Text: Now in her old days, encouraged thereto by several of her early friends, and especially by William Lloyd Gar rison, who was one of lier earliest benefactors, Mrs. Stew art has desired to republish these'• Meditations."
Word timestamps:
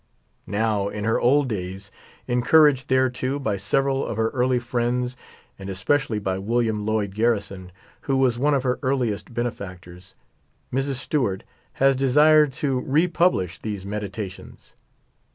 Now 0.47 0.87
in 0.89 1.03
her 1.03 1.19
old 1.19 1.47
days, 1.47 1.91
encouraged 2.27 2.87
thereto 2.89 3.37
by 3.37 3.55
several 3.57 4.03
of 4.03 4.17
her 4.17 4.29
early 4.29 4.57
friends, 4.57 5.15
and 5.59 5.69
especially 5.69 6.17
by 6.17 6.39
William 6.39 6.87
Lloyd 6.87 7.13
Gar 7.13 7.33
rison, 7.33 7.69
who 8.07 8.17
was 8.17 8.39
one 8.39 8.55
of 8.55 8.65
lier 8.65 8.79
earliest 8.81 9.31
benefactors, 9.31 10.15
Mrs. 10.73 10.95
Stew 10.95 11.25
art 11.25 11.43
has 11.73 11.95
desired 11.95 12.51
to 12.53 12.79
republish 12.79 13.59
these'• 13.59 13.85
Meditations." 13.87 14.73